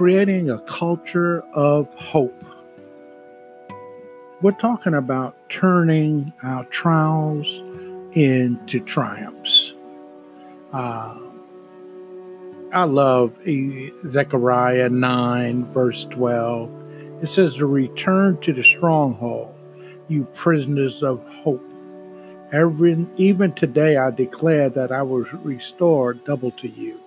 [0.00, 2.42] Creating a culture of hope.
[4.40, 7.46] We're talking about turning our trials
[8.12, 9.74] into triumphs.
[10.72, 11.18] Uh,
[12.72, 13.38] I love
[14.08, 16.70] Zechariah 9, verse 12.
[17.22, 19.54] It says, To return to the stronghold,
[20.08, 21.62] you prisoners of hope.
[22.52, 26.98] Every, even today, I declare that I will restore double to you.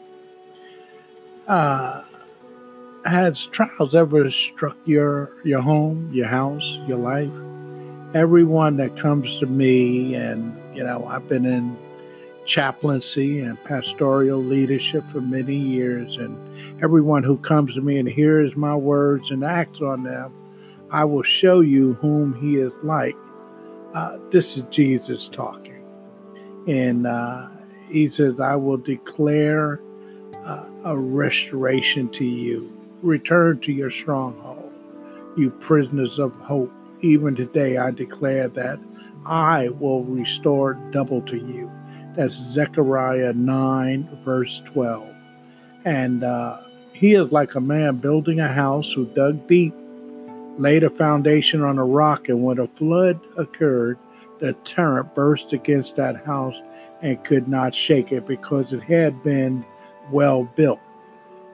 [1.48, 2.04] Uh,
[3.06, 7.32] has trials ever struck your your home, your house, your life?
[8.16, 11.78] Everyone that comes to me, and you know, I've been in
[12.46, 16.38] chaplaincy and pastoral leadership for many years, and
[16.84, 20.34] everyone who comes to me and hears my words and acts on them,
[20.92, 23.16] I will show you whom He is like.
[23.94, 25.84] Uh, this is Jesus talking,
[26.68, 27.48] and uh,
[27.90, 29.82] He says, "I will declare."
[30.46, 32.70] Uh, a restoration to you
[33.04, 34.72] Return to your stronghold,
[35.36, 36.72] you prisoners of hope.
[37.02, 38.80] Even today I declare that
[39.26, 41.70] I will restore double to you.
[42.16, 45.06] That's Zechariah 9, verse 12.
[45.84, 46.62] And uh,
[46.94, 49.76] he is like a man building a house who dug deep,
[50.58, 54.00] laid a foundation on a rock, and when a flood occurred,
[54.40, 56.56] the torrent burst against that house
[57.02, 59.66] and could not shake it because it had been
[60.10, 60.80] well built.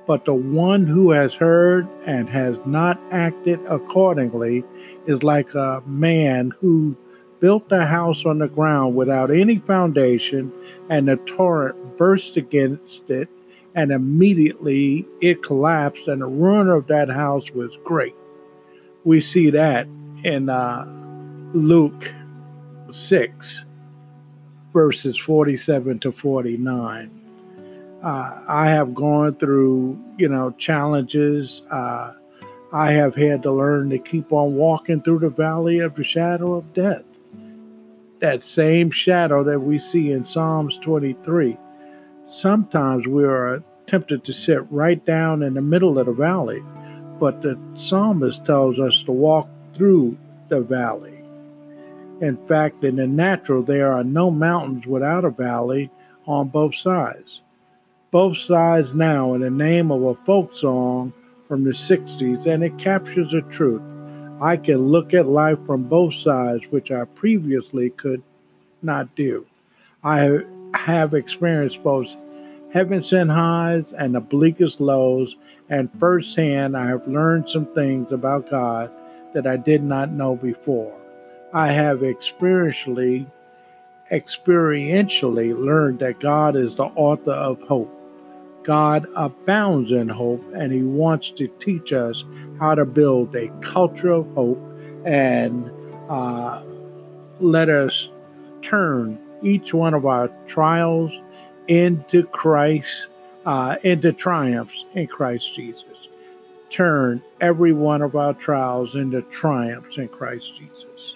[0.10, 4.64] But the one who has heard and has not acted accordingly
[5.06, 6.98] is like a man who
[7.40, 10.52] built a house on the ground without any foundation,
[10.90, 13.30] and the torrent burst against it,
[13.76, 18.16] and immediately it collapsed, and the ruin of that house was great.
[19.04, 19.88] We see that
[20.24, 20.86] in uh,
[21.54, 22.12] Luke
[22.90, 23.64] 6,
[24.74, 27.19] verses 47 to 49
[28.02, 31.62] uh, I have gone through, you know, challenges.
[31.70, 32.14] Uh,
[32.72, 36.54] I have had to learn to keep on walking through the valley of the shadow
[36.54, 37.04] of death.
[38.20, 41.58] That same shadow that we see in Psalms 23.
[42.26, 46.64] Sometimes we are tempted to sit right down in the middle of the valley,
[47.20, 50.18] but the psalmist tells us to walk through
[50.48, 51.18] the valley.
[52.22, 55.90] In fact, in the natural, there are no mountains without a valley
[56.28, 57.42] on both sides
[58.12, 61.14] both sides now in the name of a folk song
[61.48, 63.82] from the 60s, and it captures the truth.
[64.42, 68.24] I can look at life from both sides, which I previously could
[68.82, 69.46] not do.
[70.04, 70.42] I
[70.74, 72.16] have experienced both
[72.72, 75.36] heaven sent highs and the bleakest lows,
[75.70, 78.92] and firsthand I have learned some things about God
[79.34, 80.96] that I did not know before.
[81.54, 83.26] I have experientially
[84.12, 87.96] experientially learned that God is the author of hope.
[88.70, 92.24] God abounds in hope and He wants to teach us
[92.60, 94.62] how to build a culture of hope
[95.06, 95.72] and
[96.08, 96.62] uh,
[97.40, 98.10] let us
[98.62, 101.12] turn each one of our trials
[101.68, 103.08] into Christ,
[103.48, 106.08] uh, into triumphs in Christ Jesus.
[106.70, 111.16] Turn every one of our trials into triumphs in Christ Jesus.